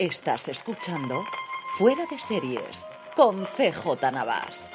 [0.00, 1.26] Estás escuchando
[1.76, 4.70] Fuera de Series con CJ Navas.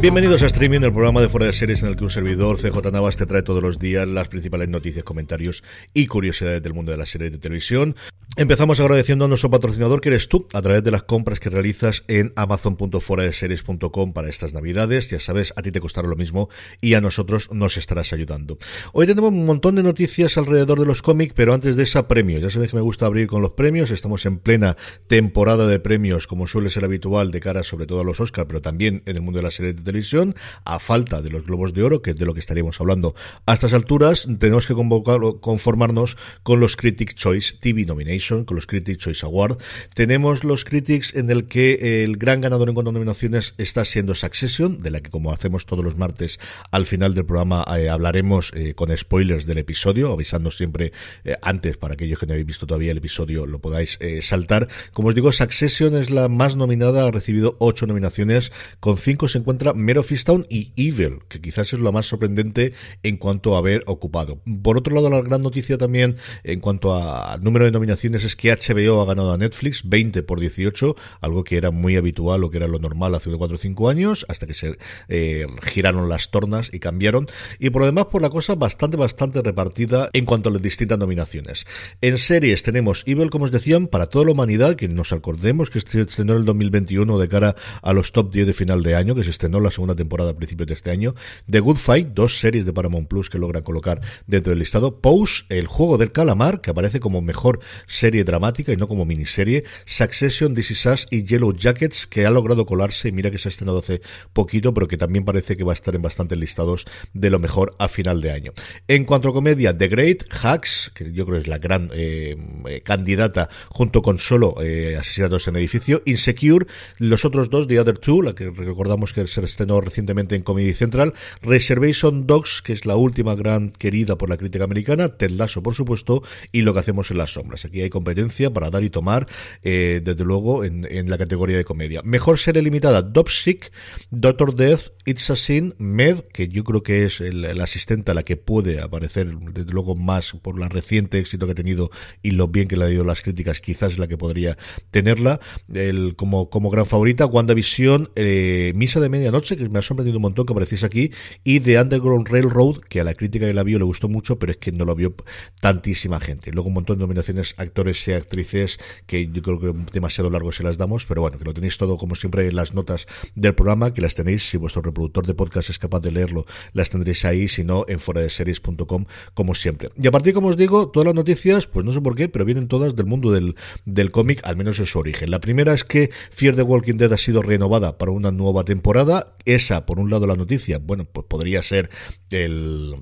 [0.00, 2.90] Bienvenidos a Streaming, el programa de fuera de series en el que un servidor, CJ
[2.90, 5.62] Navas, te trae todos los días las principales noticias, comentarios
[5.94, 7.94] y curiosidades del mundo de las series de televisión.
[8.40, 12.04] Empezamos agradeciendo a nuestro patrocinador que eres tú, a través de las compras que realizas
[12.08, 15.10] en amazon.foradeseries.com para estas navidades.
[15.10, 16.48] Ya sabes, a ti te costará lo mismo
[16.80, 18.56] y a nosotros nos estarás ayudando.
[18.94, 22.38] Hoy tenemos un montón de noticias alrededor de los cómics, pero antes de esa premio.
[22.38, 23.90] Ya sabes que me gusta abrir con los premios.
[23.90, 24.74] Estamos en plena
[25.06, 28.62] temporada de premios, como suele ser habitual, de cara sobre todo a los Oscar, pero
[28.62, 30.34] también en el mundo de las series de televisión,
[30.64, 33.14] a falta de los Globos de Oro, que es de lo que estaríamos hablando
[33.44, 37.84] a estas alturas, tenemos que convocar, conformarnos con los Critic Choice TV
[38.30, 39.58] Con los Critics Choice Award.
[39.94, 44.14] Tenemos los Critics en el que el gran ganador en cuanto a nominaciones está siendo
[44.14, 46.38] Succession, de la que como hacemos todos los martes
[46.70, 50.92] al final del programa eh, hablaremos eh, con spoilers del episodio, avisando siempre
[51.24, 54.68] eh, antes para aquellos que no habéis visto todavía el episodio lo podáis saltar.
[54.92, 59.38] Como os digo, Succession es la más nominada, ha recibido ocho nominaciones, con cinco se
[59.38, 63.82] encuentra Mero Fistown y Evil, que quizás es lo más sorprendente en cuanto a haber
[63.86, 64.40] ocupado.
[64.62, 68.52] Por otro lado, la gran noticia también en cuanto al número de nominaciones es que
[68.52, 72.58] HBO ha ganado a Netflix 20 por 18, algo que era muy habitual o que
[72.58, 74.78] era lo normal hace 4 o 5 años, hasta que se
[75.08, 77.28] eh, giraron las tornas y cambiaron.
[77.58, 80.98] Y por lo demás, por la cosa bastante, bastante repartida en cuanto a las distintas
[80.98, 81.66] nominaciones.
[82.00, 85.80] En series tenemos Evil, como os decían, para toda la humanidad, que nos acordemos que
[85.80, 89.14] se estrenó en el 2021 de cara a los top 10 de final de año,
[89.14, 91.14] que se estrenó la segunda temporada a principios de este año.
[91.48, 95.00] The Good Fight, dos series de Paramount Plus que logran colocar dentro del listado.
[95.00, 99.64] Pose, el juego del calamar, que aparece como mejor serie dramática y no como miniserie,
[99.86, 103.50] Succession, This Is y Yellow Jackets, que ha logrado colarse, y mira que se ha
[103.50, 104.00] estrenado hace
[104.32, 107.74] poquito, pero que también parece que va a estar en bastantes listados de lo mejor
[107.78, 108.52] a final de año.
[108.88, 112.36] En cuanto a comedia, The Great, Hacks, que yo creo es la gran eh,
[112.66, 116.66] eh, candidata junto con solo eh, Asesinatos en Edificio, Insecure,
[116.98, 120.72] los otros dos, The Other Two, la que recordamos que se estrenó recientemente en Comedy
[120.72, 125.62] Central, Reservation Dogs, que es la última gran querida por la crítica americana, Ted Lasso,
[125.62, 127.64] por supuesto, y lo que hacemos en las sombras.
[127.64, 129.28] Aquí hay competencia para dar y tomar,
[129.62, 130.80] eh, desde luego, en,
[131.10, 132.00] la categoría de comedia.
[132.02, 133.72] Mejor serie limitada, Dopsic,
[134.10, 138.22] Doctor Death, It's a Sin, Med, que yo creo que es el, asistente a la
[138.22, 141.90] que puede aparecer, desde luego, más por la reciente éxito que ha tenido
[142.22, 144.56] y lo bien que le ha ido las críticas, quizás es la que podría
[144.90, 145.40] tenerla.
[145.72, 150.22] El, como, como gran favorita, WandaVision, eh, Misa de Medianoche, que me ha sorprendido un
[150.22, 151.10] montón que apareciese aquí,
[151.44, 154.52] y The Underground Railroad, que a la crítica que la vio le gustó mucho, pero
[154.52, 155.14] es que no lo vio
[155.60, 156.52] tantísima gente.
[156.52, 160.62] Luego un montón de nominaciones actores y actrices que yo creo que demasiado largo se
[160.62, 163.94] las damos, pero bueno, que lo tenéis todo como siempre en las notas del programa,
[163.94, 167.48] que las tenéis, si vuestro reproductor de podcast es capaz de leerlo, las tendréis ahí,
[167.48, 169.90] si no, en fuera de series.com, como siempre.
[169.96, 172.44] Y a partir, como os digo, todas las noticias, pues no sé por qué, pero
[172.44, 175.30] vienen todas del mundo del, del cómic, al menos en su origen.
[175.30, 179.36] La primera es que Fear the Walking Dead ha sido renovada para una nueva temporada.
[179.46, 181.88] Esa, por un lado, la noticia, bueno, pues podría ser
[182.30, 182.96] el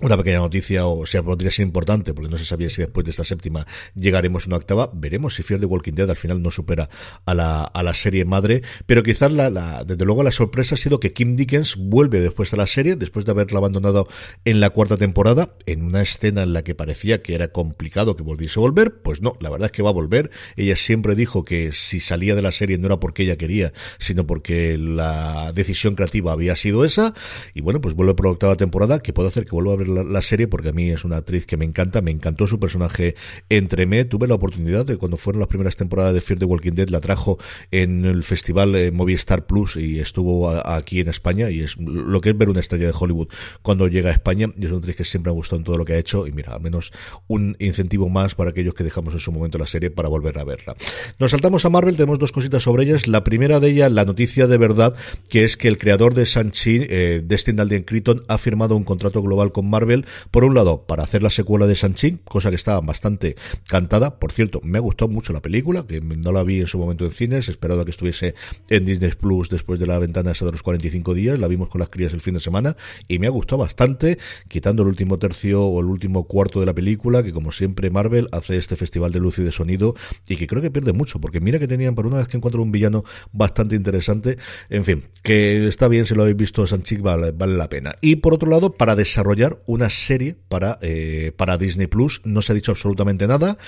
[0.00, 3.12] una pequeña noticia, o sea, podría ser importante, porque no se sabía si después de
[3.12, 4.90] esta séptima llegaremos a una octava.
[4.92, 6.90] Veremos si Fear the Walking Dead al final no supera
[7.24, 8.62] a la, a la serie madre.
[8.86, 12.50] Pero quizás, la, la, desde luego, la sorpresa ha sido que Kim Dickens vuelve después
[12.50, 14.08] de la serie, después de haberla abandonado
[14.44, 18.24] en la cuarta temporada, en una escena en la que parecía que era complicado que
[18.24, 18.96] volviese a volver.
[19.00, 20.30] Pues no, la verdad es que va a volver.
[20.56, 24.26] Ella siempre dijo que si salía de la serie no era porque ella quería, sino
[24.26, 27.14] porque la decisión creativa había sido esa.
[27.54, 30.22] Y bueno, pues vuelve por la octava temporada, que puede hacer que vuelva a la,
[30.22, 33.14] serie porque a mí es una actriz que me encanta, me encantó su personaje
[33.48, 36.72] entre me, tuve la oportunidad de cuando fueron las primeras temporadas de Fear the Walking
[36.72, 37.38] Dead, la trajo
[37.70, 42.30] en el festival eh, Movistar Plus y estuvo aquí en España y es lo que
[42.30, 43.28] es ver una estrella de Hollywood
[43.62, 45.84] cuando llega a España y es una actriz que siempre ha gustado en todo lo
[45.84, 46.92] que ha hecho y mira, al menos
[47.26, 50.44] un incentivo más para aquellos que dejamos en su momento la serie para volver a
[50.44, 50.76] verla.
[51.18, 54.46] Nos saltamos a Marvel, tenemos dos cositas sobre ellas, la primera de ellas, la noticia
[54.46, 54.94] de verdad,
[55.28, 59.22] que es que el creador de Shang-Chi, eh, Destin Dalden Creighton, ha firmado un contrato
[59.22, 62.80] global con Marvel, por un lado, para hacer la secuela de Shang-Chi, cosa que estaba
[62.80, 63.34] bastante
[63.66, 64.20] cantada.
[64.20, 67.10] Por cierto, me gustado mucho la película, que no la vi en su momento en
[67.10, 68.36] cines, esperado a que estuviese
[68.68, 71.80] en Disney Plus después de la ventana esa de los 45 días, la vimos con
[71.80, 72.76] las crías el fin de semana
[73.08, 76.74] y me ha gustado bastante, quitando el último tercio o el último cuarto de la
[76.74, 79.96] película, que como siempre Marvel hace este festival de luz y de sonido
[80.28, 82.62] y que creo que pierde mucho, porque mira que tenían por una vez que encuentro
[82.62, 84.38] un villano bastante interesante,
[84.70, 87.94] en fin, que está bien si lo habéis visto Shang-Chi vale, vale la pena.
[88.00, 92.20] Y por otro lado, para desarrollar una serie para, eh, para Disney Plus.
[92.24, 93.58] No se ha dicho absolutamente nada.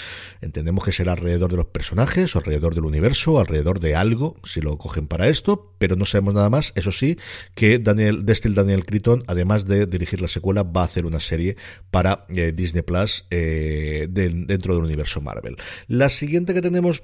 [0.40, 4.60] Entendemos que será alrededor de los personajes, o alrededor del universo, alrededor de algo, si
[4.60, 6.72] lo cogen para esto, pero no sabemos nada más.
[6.74, 7.18] Eso sí,
[7.54, 11.56] que Daniel, Destil Daniel Crichton, además de dirigir la secuela, va a hacer una serie
[11.90, 15.56] para eh, Disney Plus eh, dentro del universo Marvel.
[15.88, 17.02] La siguiente que tenemos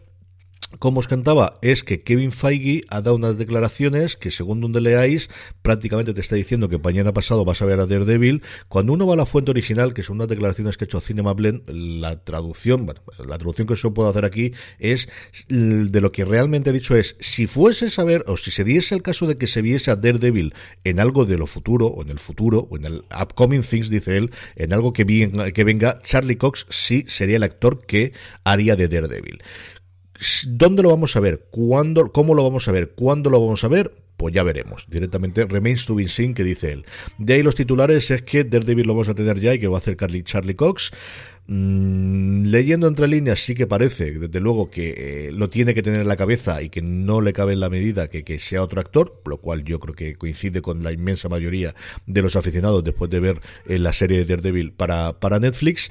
[0.78, 5.30] como os cantaba, es que Kevin Feige ha dado unas declaraciones que, según donde leáis,
[5.62, 8.42] prácticamente te está diciendo que mañana pasado vas a ver a Daredevil.
[8.68, 11.34] Cuando uno va a la fuente original, que son unas declaraciones que ha hecho Cinema
[11.34, 15.08] Blend, la traducción, bueno, la traducción que yo puedo hacer aquí es
[15.48, 18.94] de lo que realmente ha dicho es, si fuese a ver, o si se diese
[18.94, 20.54] el caso de que se viese a Daredevil
[20.84, 24.16] en algo de lo futuro, o en el futuro, o en el upcoming things, dice
[24.16, 25.04] él, en algo que,
[25.54, 28.12] que venga, Charlie Cox sí sería el actor que
[28.44, 29.42] haría de Daredevil.
[30.46, 31.46] ¿Dónde lo vamos a ver?
[31.50, 32.12] ¿Cuándo?
[32.12, 32.92] ¿Cómo lo vamos a ver?
[32.94, 33.92] ¿Cuándo lo vamos a ver?
[34.16, 34.86] Pues ya veremos.
[34.88, 36.84] Directamente Remains to be seen, que dice él.
[37.18, 39.76] De ahí los titulares es que Daredevil lo vamos a tener ya y que va
[39.76, 40.92] a hacer Charlie Cox.
[41.48, 44.94] Mm, leyendo entre líneas sí que parece, desde luego, que
[45.26, 47.68] eh, lo tiene que tener en la cabeza y que no le cabe en la
[47.68, 51.28] medida que, que, sea otro actor, lo cual yo creo que coincide con la inmensa
[51.28, 51.74] mayoría
[52.06, 55.90] de los aficionados después de ver eh, la serie de Daredevil para, para Netflix.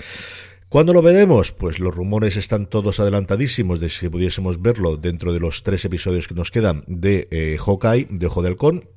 [0.71, 1.51] ¿Cuándo lo veremos?
[1.51, 6.29] Pues los rumores están todos adelantadísimos de si pudiésemos verlo dentro de los tres episodios
[6.29, 8.89] que nos quedan de eh, Hawkeye, de Ojo de Halcón.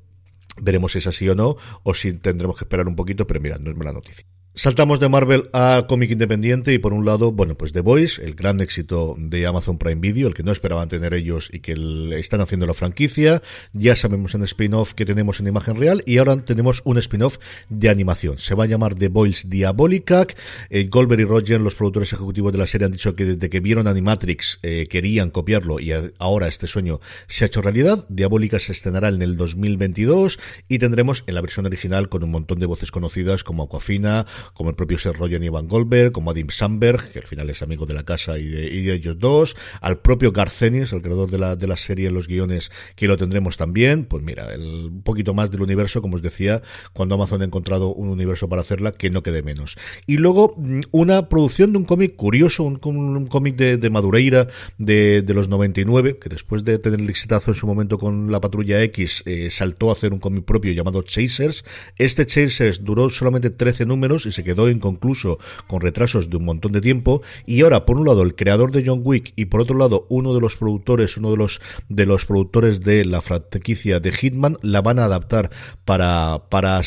[0.57, 3.59] Veremos si es así o no, o si tendremos que esperar un poquito, pero mira,
[3.59, 4.25] no es mala noticia.
[4.57, 8.37] Saltamos de Marvel a cómic independiente y por un lado, bueno, pues The Voice, el
[8.37, 11.75] gran éxito de Amazon Prime Video, el que no esperaban tener ellos y que
[12.17, 13.43] están haciendo la franquicia.
[13.73, 17.89] Ya sabemos en spin-off que tenemos en imagen real y ahora tenemos un spin-off de
[17.89, 18.39] animación.
[18.39, 20.37] Se va a llamar The Voice Diabolicac.
[20.71, 23.59] Eh, Goldberg y Roger, los productores ejecutivos de la serie, han dicho que desde que
[23.59, 28.07] vieron Animatrix eh, querían copiarlo y ahora este sueño se ha hecho realidad.
[28.09, 32.61] Diabólica se estrenará en el 2022 y tendremos en la versión original con un montón
[32.61, 36.49] de voces conocidas como Aquafina, como el propio Seth Rogen y Van Goldberg, como Adim
[36.51, 40.33] Samberg, que al final es amigo de la casa y de, ellos dos, al propio
[40.33, 44.05] Garcenis, el creador de la, de la serie en los guiones, que lo tendremos también.
[44.05, 46.63] Pues mira, el, un poquito más del universo, como os decía,
[46.93, 49.77] cuando Amazon ha encontrado un universo para hacerla, que no quede menos.
[50.07, 54.49] Y luego, mm, una producción de un cómic curioso, un, cómic de, Madureira
[54.79, 58.41] de, de, los 99, que después de tener el exitazo en su momento con la
[58.41, 61.65] Patrulla X, eh, saltó a hacer un cómic propio llamado Chasers.
[61.97, 66.73] Este Chasers duró solamente 13 números y se quedó inconcluso con retrasos de un montón
[66.73, 67.23] de tiempo.
[67.47, 70.35] Y ahora por un lado el creador de John Wick y por otro lado uno
[70.35, 74.83] de los productores, uno de los de los productores de la franquicia de Hitman la
[74.83, 75.51] van a adaptar
[75.85, 76.83] para para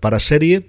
[0.00, 0.66] para serie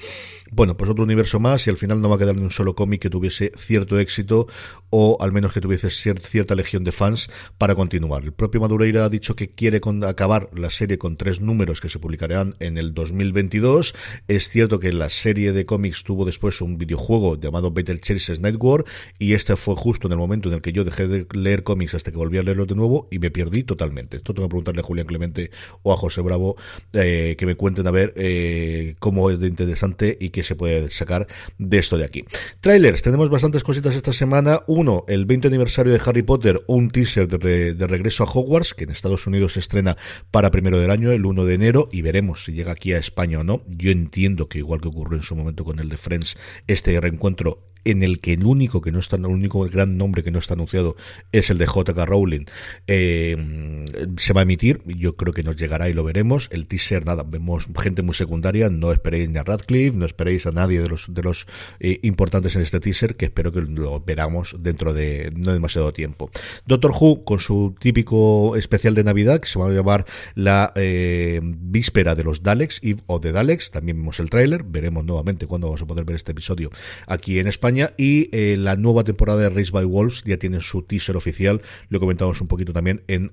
[0.52, 2.76] bueno, pues otro universo más y al final no va a quedar ni un solo
[2.76, 4.48] cómic que tuviese cierto éxito
[4.90, 8.24] o al menos que tuviese cierta legión de fans para continuar.
[8.24, 12.00] El propio Madureira ha dicho que quiere acabar la serie con tres números que se
[12.00, 13.94] publicarán en el 2022.
[14.28, 18.00] Es cierto que la serie de cómics tuvo después un videojuego llamado Battle
[18.40, 18.86] Night War
[19.18, 21.96] y este fue justo en el momento en el que yo dejé de leer cómics
[21.96, 24.18] hasta que volví a leerlo de nuevo y me perdí totalmente.
[24.18, 25.52] Esto tengo que preguntarle a Julián Clemente
[25.84, 26.56] o a José Bravo
[26.94, 30.90] eh, que me cuenten a ver eh, cómo es de interesante y qué se puede
[30.90, 31.28] sacar
[31.58, 32.26] de esto de aquí.
[32.60, 34.60] Trailers, tenemos bastantes cositas esta semana.
[34.68, 38.84] Uno, el 20 aniversario de Harry Potter, un teaser de, de regreso a Hogwarts, que
[38.84, 39.98] en Estados Unidos se estrena
[40.32, 43.40] para primero del año, el 1 de enero, y veremos si llega aquí a España
[43.40, 43.64] o no.
[43.68, 46.38] Yo entiendo que igual que ocurrió en su momento con el de Friends,
[46.68, 50.32] este reencuentro en el que el único que no está, el único gran nombre que
[50.32, 50.96] no está anunciado
[51.32, 52.06] es el de J.K.
[52.06, 52.46] Rowling,
[52.88, 53.86] eh,
[54.18, 56.50] se va a emitir, yo creo que nos llegará y lo veremos.
[56.52, 60.52] El teaser, nada, vemos gente muy secundaria, no esperéis ni a Radcliffe, no esperéis a
[60.52, 61.48] nadie de los, de los
[61.80, 66.32] eh, importantes en este teaser, que espero que lo veramos dentro de no demasiado tiempo.
[66.66, 70.06] Doctor Who, con su típico especial de Navidad, que se va a llamar
[70.36, 75.48] la eh, víspera de los Daleks o de Daleks, también vemos el tráiler, veremos nuevamente
[75.48, 76.70] cuándo vamos a poder ver este episodio
[77.08, 80.82] aquí en España y eh, la nueva temporada de Race by Wolves ya tiene su
[80.84, 83.32] teaser oficial, lo comentamos un poquito también en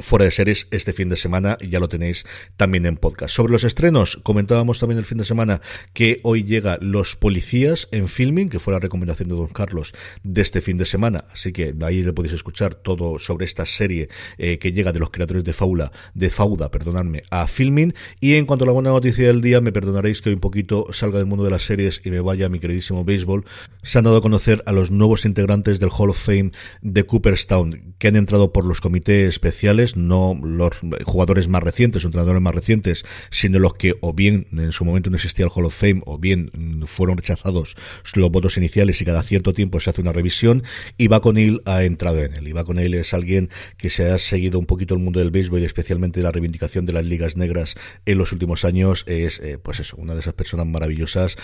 [0.00, 2.24] fuera de series este fin de semana ya lo tenéis
[2.56, 3.34] también en podcast.
[3.34, 5.60] Sobre los estrenos, comentábamos también el fin de semana
[5.92, 9.92] que hoy llega Los Policías en filming, que fue la recomendación de Don Carlos
[10.22, 14.08] de este fin de semana, así que ahí le podéis escuchar todo sobre esta serie
[14.38, 17.94] eh, que llega de los creadores de Faula, de Fauda, perdonadme, a filming.
[18.20, 20.86] Y en cuanto a la buena noticia del día, me perdonaréis que hoy un poquito
[20.92, 23.44] salga del mundo de las series y me vaya mi queridísimo béisbol,
[23.82, 27.94] se han dado a conocer a los nuevos integrantes del Hall of Fame de Cooperstown
[27.98, 30.72] que han entrado por los comités especiales no los
[31.04, 35.16] jugadores más recientes entrenadores más recientes, sino los que o bien en su momento no
[35.16, 36.50] existía el Hall of Fame o bien
[36.86, 37.76] fueron rechazados
[38.14, 40.64] los votos iniciales y cada cierto tiempo se hace una revisión
[40.96, 42.48] y él ha entrado en él.
[42.48, 45.64] Y él es alguien que se ha seguido un poquito el mundo del béisbol y
[45.64, 47.74] especialmente la reivindicación de las ligas negras
[48.06, 49.04] en los últimos años.
[49.06, 51.36] Es, eh, pues eso, una de esas personas maravillosas,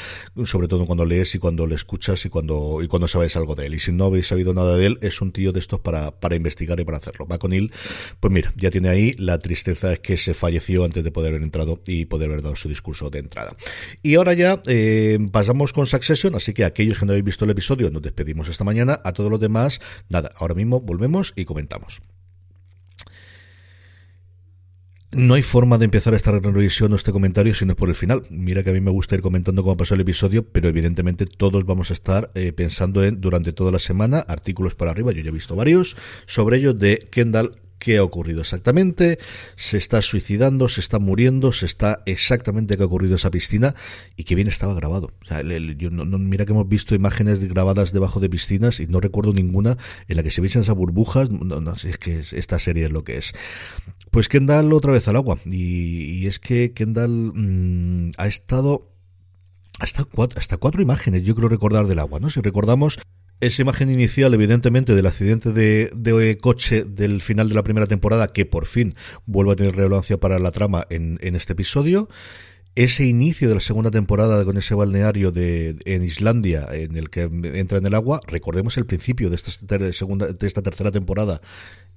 [0.44, 3.66] sobre todo cuando lees y cuando le escuchas y cuando, y cuando sabes algo de
[3.66, 3.74] él.
[3.74, 6.34] Y si no habéis sabido nada de él, es un tío de estos para, para
[6.34, 7.26] investigar y para hacerlo.
[7.52, 7.72] Él,
[8.20, 11.42] pues mira, ya tiene ahí la tristeza es que se falleció antes de poder haber
[11.42, 13.56] entrado y poder haber dado su discurso de entrada.
[14.02, 17.50] Y ahora ya eh, pasamos con Succession, así que aquellos que no habéis visto el
[17.50, 19.00] episodio, nos despedimos esta mañana.
[19.04, 22.00] A todos los demás, nada, ahora mismo volvemos y comentamos.
[25.14, 27.94] No hay forma de empezar esta revisión o este comentario si no es por el
[27.94, 28.24] final.
[28.30, 31.64] Mira que a mí me gusta ir comentando cómo pasó el episodio, pero evidentemente todos
[31.64, 35.12] vamos a estar eh, pensando en durante toda la semana artículos para arriba.
[35.12, 37.52] Yo ya he visto varios sobre ello de Kendall
[37.84, 39.18] qué ha ocurrido exactamente,
[39.56, 43.74] se está suicidando, se está muriendo, se está exactamente qué ha ocurrido esa piscina
[44.16, 45.12] y que bien estaba grabado.
[45.44, 49.76] mira que hemos visto imágenes grabadas debajo de piscinas y no recuerdo ninguna
[50.08, 51.30] en la que se viesen esas burbujas.
[51.30, 53.32] No, no, es que esta serie es lo que es.
[54.10, 58.90] Pues Kendall otra vez al agua y, es que Kendall mm, ha estado
[59.78, 62.30] hasta cuatro, hasta cuatro imágenes, yo creo recordar del agua, ¿no?
[62.30, 62.98] Si recordamos
[63.46, 68.46] esa imagen inicial, evidentemente, del accidente de, coche del final de la primera temporada, que
[68.46, 68.94] por fin
[69.26, 72.08] vuelve a tener relevancia para la trama en, este episodio
[72.76, 77.22] ese inicio de la segunda temporada con ese balneario de, en Islandia en el que
[77.22, 79.52] entra en el agua, recordemos el principio de esta
[79.92, 81.40] segunda de esta tercera temporada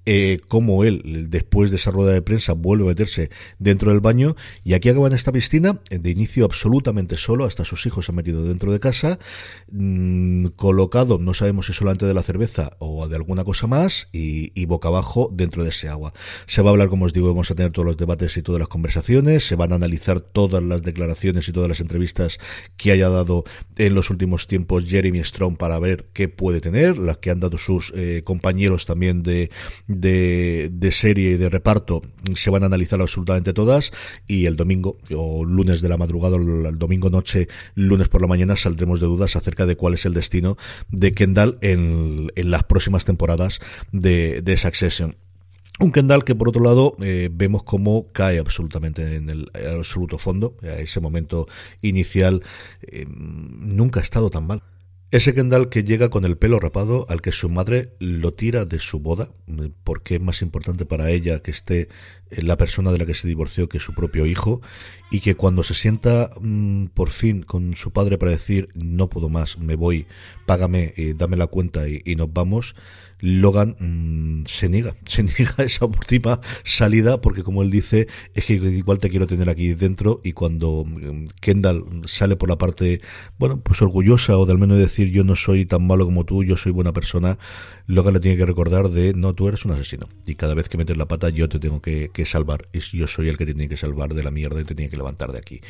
[0.09, 4.37] eh, cómo él, después de esa rueda de prensa, vuelve a meterse dentro del baño
[4.63, 8.15] y aquí acaba en esta piscina, de inicio absolutamente solo, hasta sus hijos se han
[8.15, 9.19] metido dentro de casa,
[9.69, 14.65] mm, colocado, no sabemos si solamente de la cerveza o de alguna cosa más, y,
[14.65, 16.13] boca abajo dentro de ese agua.
[16.45, 18.59] Se va a hablar, como os digo, vamos a tener todos los debates y todas
[18.59, 22.37] las conversaciones, se van a analizar todas las declaraciones y todas las entrevistas
[22.77, 23.43] que haya dado
[23.77, 27.57] en los últimos tiempos Jeremy Strong para ver qué puede tener, las que han dado
[27.57, 29.49] sus eh, compañeros también de,
[30.01, 32.01] de, serie y de reparto
[32.35, 33.91] se van a analizar absolutamente todas
[34.27, 38.27] y el domingo o lunes de la madrugada o el domingo noche, lunes por la
[38.27, 40.57] mañana saldremos de dudas acerca de cuál es el destino
[40.89, 43.59] de Kendall en, las próximas temporadas
[43.91, 45.15] de, de Succession.
[45.79, 50.55] Un Kendall que por otro lado eh, vemos cómo cae absolutamente en el, absoluto fondo.
[50.63, 51.47] A ese momento
[51.81, 52.41] inicial
[52.81, 54.63] eh, nunca ha estado tan mal.
[55.09, 58.77] Ese Kendall que llega con el pelo rapado al que su madre lo tira de
[58.79, 59.29] su boda,
[59.85, 61.87] porque es más importante para ella que esté
[62.29, 64.61] la persona de la que se divorció que su propio hijo,
[65.09, 69.29] y que cuando se sienta mm, por fin con su padre para decir no puedo
[69.29, 70.05] más, me voy,
[70.45, 72.75] págame, eh, dame la cuenta y, nos vamos,
[73.19, 78.53] Logan mm, se niega, se niega esa última salida porque como él dice, es que
[78.53, 83.01] igual te quiero tener aquí dentro y cuando mm, Kendall sale por la parte,
[83.37, 86.43] bueno, pues orgullosa o de al menos decir yo no soy tan malo como tú,
[86.43, 87.37] yo soy buena persona,
[87.87, 90.09] Logan le tiene que recordar de no, tú eres un asesino.
[90.25, 92.67] Y cada vez que metes la pata yo te tengo que, salvar.
[92.73, 94.89] Y yo soy el que te tiene que salvar de la mierda y te tiene
[94.89, 95.61] que levantar de aquí.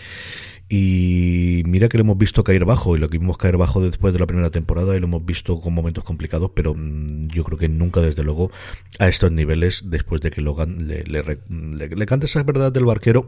[0.70, 4.14] Y mira que lo hemos visto caer bajo y lo que vimos caer bajo después
[4.14, 7.58] de la primera temporada y lo hemos visto con momentos complicados, pero mm, yo creo
[7.58, 8.52] que nunca desde luego
[9.00, 11.24] a estos niveles después de que Logan le, le,
[11.90, 13.26] le cante esa verdad del barquero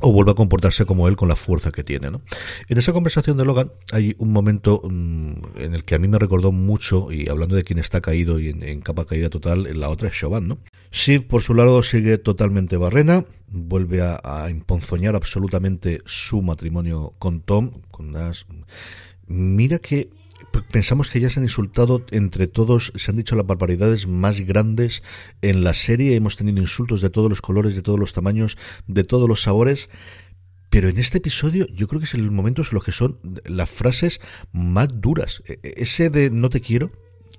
[0.00, 2.10] o vuelva a comportarse como él con la fuerza que tiene.
[2.10, 2.20] ¿no?
[2.68, 6.18] En esa conversación de Logan hay un momento mm, en el que a mí me
[6.18, 9.88] recordó mucho, y hablando de quien está caído y en, capa caída total, en la
[9.88, 10.48] otra es Chauvin.
[10.48, 10.58] ¿no?
[10.92, 17.70] Shiv, por su lado, sigue totalmente barrena, vuelve a, emponzoñar absolutamente su matrimonio con Tom,
[17.90, 18.46] con las...
[19.26, 20.10] Mira que
[20.62, 25.02] pensamos que ya se han insultado entre todos, se han dicho las barbaridades más grandes
[25.42, 29.04] en la serie, hemos tenido insultos de todos los colores, de todos los tamaños, de
[29.04, 29.88] todos los sabores.
[30.70, 33.70] Pero en este episodio yo creo que es el momento en los que son las
[33.70, 34.20] frases
[34.52, 35.42] más duras.
[35.46, 36.90] E, e, ese de no te quiero,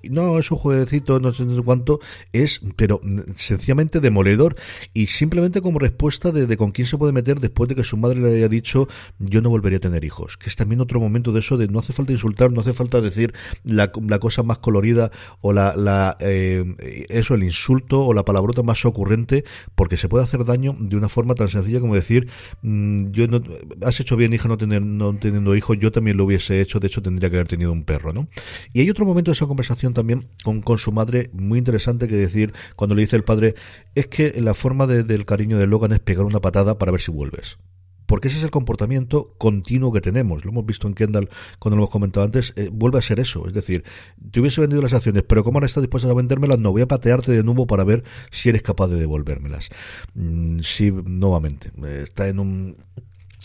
[0.02, 2.00] no es un jueguecito, no sé, cuánto,
[2.32, 3.00] es, pero
[3.34, 4.56] sencillamente demoledor
[4.94, 8.20] y simplemente como respuesta de, con quién se puede meter después de que su madre
[8.20, 8.88] le haya dicho
[9.18, 11.78] yo no volvería a tener hijos, que es también otro momento de eso de no
[11.78, 16.64] hace falta insultar, no hace falta decir la, cosa más colorida o la, la eh,
[17.08, 21.08] eso, el insulto o la palabrota más ocurrente, porque se puede hacer daño de una
[21.08, 22.28] forma tan sencilla como decir
[22.62, 23.40] mm, yo no,
[23.82, 26.86] has hecho bien hija no, tener, no teniendo hijos, yo también lo hubiese hecho, de
[26.86, 28.28] hecho tendría que haber tenido un perro, ¿no?
[28.72, 32.16] Y hay otro momento de esa conversación también con, con, su madre muy interesante que
[32.16, 33.54] decir cuando le dice el padre
[33.94, 37.10] es que la forma del cariño de Logan es pegar una patada para ver si
[37.10, 37.58] vuelves.
[38.06, 40.44] porque ese es el comportamiento continuo que tenemos.
[40.44, 41.28] Lo hemos visto en Kendall
[41.58, 43.46] cuando lo hemos comentado antes, eh, vuelve a ser eso.
[43.46, 43.84] Es decir,
[44.30, 46.88] te hubiese vendido las acciones, pero como ahora estás dispuesto a vendérmelas, no voy a
[46.88, 49.68] patearte de nuevo para ver si eres capaz de devolvérmelas.
[50.14, 51.70] Mm, sí, nuevamente,
[52.02, 52.76] está en un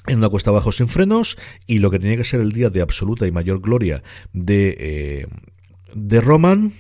[0.08, 2.82] en una cuesta abajo sin frenos y lo que tenía que ser el día de
[2.82, 5.28] absoluta y mayor gloria de, eh,
[5.96, 6.74] de Roman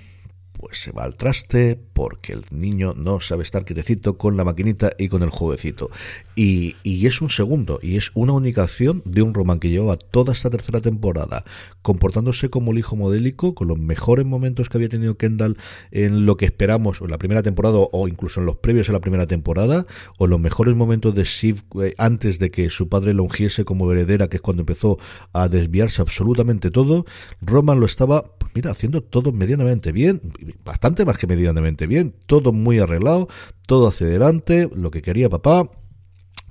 [0.64, 4.92] pues se va al traste porque el niño no sabe estar quietecito con la maquinita
[4.98, 5.90] y con el jueguecito.
[6.38, 9.98] Y, y es un segundo, y es una única acción de un Roman que llevaba
[9.98, 11.44] toda esta tercera temporada
[11.82, 15.58] comportándose como el hijo modélico, con los mejores momentos que había tenido Kendall
[15.92, 19.02] en lo que esperamos en la primera temporada o incluso en los previos a la
[19.02, 19.86] primera temporada,
[20.18, 23.92] o los mejores momentos de Shiv eh, antes de que su padre lo ungiese como
[23.92, 24.98] heredera, que es cuando empezó
[25.34, 27.06] a desviarse absolutamente todo.
[27.42, 30.22] Roman lo estaba mira, haciendo todo medianamente bien,
[30.64, 33.28] bastante más que medianamente bien, todo muy arreglado,
[33.68, 35.70] todo hacia adelante, lo que quería papá,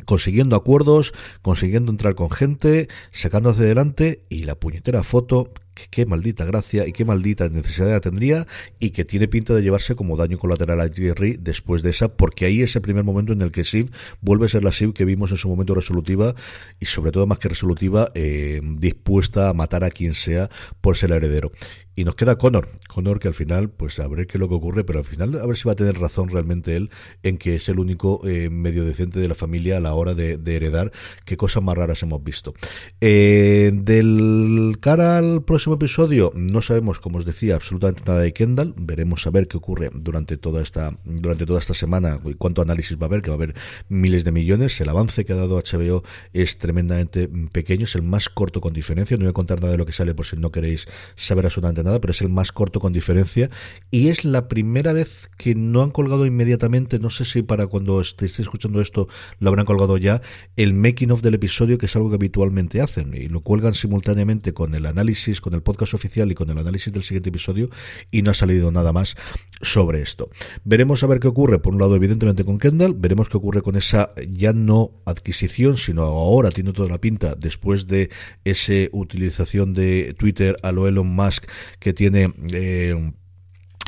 [0.04, 5.52] consiguiendo acuerdos, consiguiendo entrar con gente, sacando hacia adelante y la puñetera foto
[5.90, 8.46] qué maldita gracia y qué maldita necesidad tendría
[8.78, 12.44] y que tiene pinta de llevarse como daño colateral a Jerry después de esa, porque
[12.44, 15.04] ahí es el primer momento en el que Siv vuelve a ser la Siv que
[15.04, 16.34] vimos en su momento resolutiva
[16.80, 20.50] y sobre todo más que resolutiva, eh, dispuesta a matar a quien sea
[20.80, 21.52] por ser el heredero.
[21.94, 22.70] Y nos queda Connor.
[22.88, 25.38] Connor que al final, pues a ver qué es lo que ocurre, pero al final
[25.38, 26.90] a ver si va a tener razón realmente él
[27.22, 30.38] en que es el único eh, medio decente de la familia a la hora de,
[30.46, 30.90] heredar.
[31.26, 32.54] Qué cosas más raras hemos visto.
[33.00, 38.74] Eh, del cara al próximo episodio, no sabemos, como os decía, absolutamente nada de Kendall.
[38.76, 42.98] Veremos a ver qué ocurre durante toda esta, durante toda esta semana y cuánto análisis
[42.98, 43.54] va a haber, que va a haber
[43.88, 44.80] miles de millones.
[44.80, 46.02] El avance que ha dado HBO
[46.32, 49.16] es tremendamente pequeño, es el más corto con diferencia.
[49.16, 51.84] No voy a contar nada de lo que sale por si no queréis saber absolutamente
[51.84, 53.48] nada, pero es el más corto con diferencia.
[53.90, 58.00] Y es la primera vez que no han colgado inmediatamente, no sé si para cuando
[58.00, 59.06] estéis escuchando esto
[59.38, 60.22] lo habrán colgado ya,
[60.56, 63.14] el making of del episodio, que es algo que habitualmente hacen.
[63.14, 66.92] Y lo cuelgan simultáneamente con el análisis, con el podcast oficial y con el análisis
[66.92, 67.70] del siguiente episodio.
[68.10, 69.16] Y no ha salido nada más
[69.60, 70.30] sobre esto.
[70.64, 73.76] Veremos a ver qué ocurre, por un lado, evidentemente con Kendall, veremos qué ocurre con
[73.76, 78.10] esa ya no adquisición, sino ahora tiene toda la pinta, después de
[78.44, 81.46] esa utilización de Twitter a lo Elon Musk
[81.78, 83.12] que tiene eh,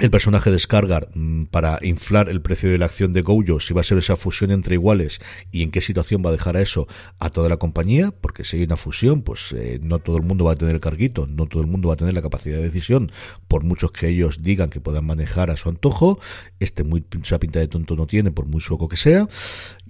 [0.00, 3.72] el personaje de Skargar mm, para inflar el precio de la acción de Gojo, si
[3.72, 5.20] va a ser esa fusión entre iguales
[5.52, 6.88] y en qué situación va a dejar a eso
[7.20, 10.46] a toda la compañía, porque si hay una fusión, pues eh, no todo el mundo
[10.46, 12.64] va a tener el carguito, no todo el mundo va a tener la capacidad de
[12.64, 13.12] decisión,
[13.46, 16.18] por muchos que ellos digan que puedan manejar a su antojo,
[16.58, 19.28] este muy esa pinta de tonto no tiene, por muy sueco que sea,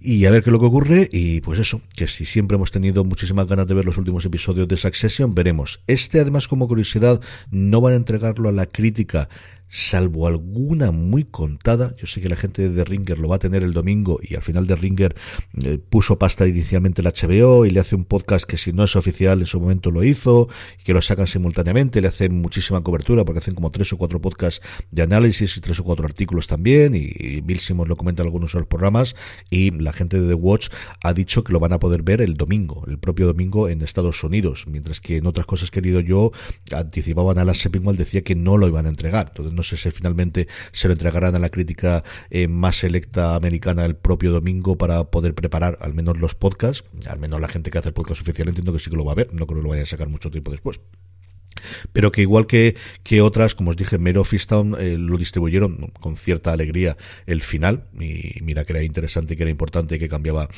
[0.01, 2.71] y a ver qué es lo que ocurre, y pues eso, que si siempre hemos
[2.71, 5.81] tenido muchísimas ganas de ver los últimos episodios de Succession, veremos.
[5.87, 9.31] Este además como curiosidad no van a entregarlo a la crítica
[9.75, 11.97] salvo alguna muy contada.
[11.97, 14.37] Yo sé que la gente de The Ringer lo va a tener el domingo y
[14.37, 15.17] al final The Ringer
[15.65, 18.95] eh, puso pasta inicialmente el HBO y le hace un podcast que si no es
[18.95, 20.49] oficial en su momento lo hizo
[20.81, 24.21] y que lo sacan simultáneamente, le hacen muchísima cobertura porque hacen como tres o cuatro
[24.21, 28.29] podcasts de análisis y tres o cuatro artículos también y, Bill Simmons lo comenta en
[28.29, 29.17] algunos de los programas
[29.51, 30.69] y la gente de The Watch
[31.03, 34.23] ha dicho que lo van a poder ver el domingo, el propio domingo en Estados
[34.23, 36.31] Unidos, mientras que en otras cosas que he leído yo
[36.71, 39.27] anticipaban a la Sepinwall decía que no lo iban a entregar.
[39.31, 43.85] Entonces no sé si finalmente se lo entregarán a la crítica eh, más selecta americana
[43.85, 47.79] el propio domingo para poder preparar al menos los podcasts, al menos la gente que
[47.79, 49.65] hace el podcast oficial entiendo que sí que lo va a ver, no creo que
[49.65, 50.81] lo vayan a sacar mucho tiempo después.
[51.93, 56.17] Pero que igual que, que otras, como os dije, Mero Fistown eh, lo distribuyeron con
[56.17, 56.97] cierta alegría
[57.27, 60.49] el final, y mira que era interesante, que era importante, que cambiaba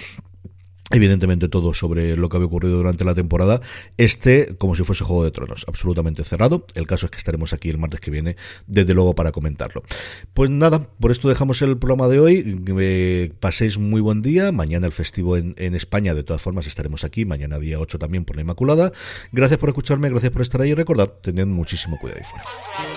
[0.90, 3.60] evidentemente todo sobre lo que había ocurrido durante la temporada.
[3.96, 6.66] Este, como si fuese Juego de Tronos, absolutamente cerrado.
[6.74, 9.82] El caso es que estaremos aquí el martes que viene, desde luego, para comentarlo.
[10.34, 12.62] Pues nada, por esto dejamos el programa de hoy.
[12.78, 14.52] Eh, paséis muy buen día.
[14.52, 17.24] Mañana el festivo en, España, de todas formas, estaremos aquí.
[17.24, 18.92] Mañana día 8 también por la Inmaculada.
[19.32, 22.95] Gracias por escucharme, gracias por estar ahí y recordad, tened muchísimo cuidado ahí fuera.